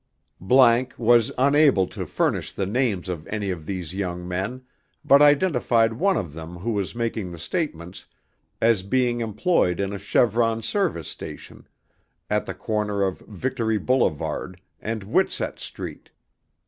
[0.97, 4.63] ____was unable to furnish the names of any of these young men
[5.05, 8.07] but identified one of them who was making the statements
[8.59, 11.67] as being employed in a Chevron Service Station
[12.31, 16.09] at the corner of Victory Boulevard and Whitsett Street.